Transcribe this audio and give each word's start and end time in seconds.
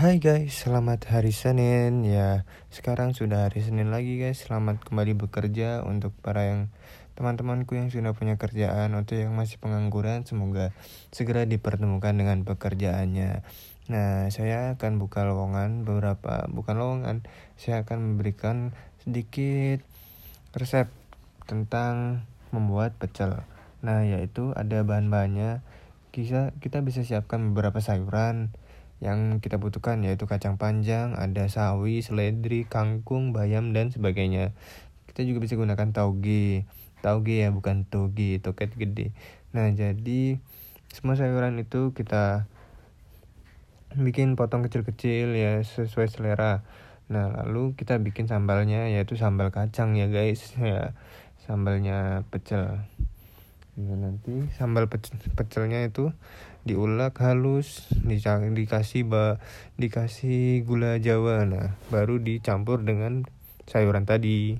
Hai 0.00 0.16
guys, 0.16 0.64
selamat 0.64 1.12
hari 1.12 1.28
Senin 1.28 2.08
ya. 2.08 2.48
Sekarang 2.72 3.12
sudah 3.12 3.44
hari 3.44 3.60
Senin 3.60 3.92
lagi 3.92 4.16
guys. 4.16 4.48
Selamat 4.48 4.80
kembali 4.80 5.12
bekerja 5.12 5.84
untuk 5.84 6.16
para 6.24 6.48
yang 6.48 6.72
teman-temanku 7.20 7.76
yang 7.76 7.92
sudah 7.92 8.16
punya 8.16 8.40
kerjaan 8.40 8.96
atau 8.96 9.12
yang 9.20 9.36
masih 9.36 9.60
pengangguran. 9.60 10.24
Semoga 10.24 10.72
segera 11.12 11.44
dipertemukan 11.44 12.16
dengan 12.16 12.48
pekerjaannya. 12.48 13.44
Nah, 13.92 14.32
saya 14.32 14.80
akan 14.80 14.96
buka 14.96 15.28
lowongan 15.28 15.84
beberapa, 15.84 16.48
bukan 16.48 16.80
lowongan. 16.80 17.16
Saya 17.60 17.84
akan 17.84 18.00
memberikan 18.00 18.72
sedikit 19.04 19.84
resep 20.56 20.88
tentang 21.44 22.24
membuat 22.56 22.96
pecel. 22.96 23.44
Nah, 23.84 24.00
yaitu 24.08 24.56
ada 24.56 24.80
bahan-bahannya. 24.80 25.60
Kita 26.08 26.56
kita 26.56 26.80
bisa 26.80 27.04
siapkan 27.04 27.52
beberapa 27.52 27.84
sayuran 27.84 28.48
yang 29.00 29.40
kita 29.40 29.56
butuhkan 29.56 30.04
yaitu 30.04 30.28
kacang 30.28 30.60
panjang, 30.60 31.16
ada 31.16 31.48
sawi, 31.48 32.04
seledri, 32.04 32.68
kangkung, 32.68 33.32
bayam 33.32 33.72
dan 33.72 33.88
sebagainya. 33.88 34.52
Kita 35.08 35.24
juga 35.24 35.40
bisa 35.40 35.56
gunakan 35.56 35.88
tauge. 35.90 36.68
Tauge 37.00 37.40
ya 37.40 37.48
bukan 37.48 37.88
toge, 37.88 38.44
toket 38.44 38.76
gede. 38.76 39.16
Nah, 39.56 39.72
jadi 39.72 40.36
semua 40.92 41.16
sayuran 41.16 41.56
itu 41.56 41.96
kita 41.96 42.44
bikin 43.96 44.36
potong 44.36 44.62
kecil-kecil 44.68 45.32
ya 45.32 45.64
sesuai 45.64 46.12
selera. 46.12 46.62
Nah, 47.10 47.42
lalu 47.42 47.74
kita 47.74 47.98
bikin 47.98 48.30
sambalnya 48.30 48.86
yaitu 48.86 49.16
sambal 49.18 49.48
kacang 49.50 49.96
ya 49.96 50.12
guys 50.12 50.54
ya. 50.60 50.92
Sambalnya 51.48 52.28
pecel. 52.28 52.84
Nah, 53.78 53.96
nanti 53.96 54.50
sambal 54.58 54.90
pecel, 54.90 55.14
pecelnya 55.38 55.86
itu 55.86 56.10
diulek 56.66 57.22
halus 57.22 57.86
dikasih 58.02 59.06
ba, 59.06 59.38
dikasih 59.78 60.66
gula 60.66 60.98
jawa. 60.98 61.46
Nah 61.46 61.78
baru 61.92 62.18
dicampur 62.18 62.82
dengan 62.82 63.28
sayuran 63.70 64.02
tadi 64.02 64.58